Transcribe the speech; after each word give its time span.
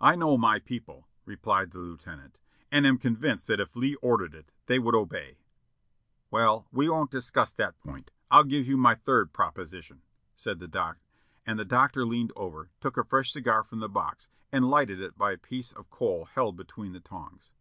"I 0.00 0.16
know 0.16 0.36
my 0.36 0.58
people," 0.58 1.06
replied 1.24 1.70
the 1.70 1.78
Lieutenant, 1.78 2.40
"and 2.72 2.84
am 2.84 2.98
con 2.98 3.14
vinced 3.14 3.46
that 3.46 3.60
if 3.60 3.76
Lee 3.76 3.94
ordered 4.02 4.34
it, 4.34 4.50
they 4.66 4.80
would 4.80 4.96
obey." 4.96 5.36
"Well, 6.28 6.66
we 6.72 6.88
won't 6.88 7.12
discuss 7.12 7.52
that 7.52 7.78
point. 7.78 8.10
I'll 8.32 8.42
give 8.42 8.66
you 8.66 8.76
my 8.76 8.96
third 8.96 9.32
prop 9.32 9.54
osition," 9.54 10.00
and 10.44 10.58
the 11.54 11.64
Doctor 11.68 12.04
leaned 12.04 12.32
over, 12.34 12.70
took 12.80 12.96
a 12.96 13.04
fresh 13.04 13.30
cigar 13.32 13.62
from 13.62 13.78
the 13.78 13.88
box 13.88 14.26
and 14.50 14.68
lighted 14.68 15.00
it 15.00 15.16
by 15.16 15.30
a 15.30 15.38
piece 15.38 15.70
of 15.70 15.88
coal 15.88 16.24
held 16.24 16.56
between 16.56 16.92
the 16.92 16.98
tongs. 16.98 17.52